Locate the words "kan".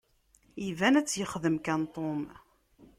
1.65-1.81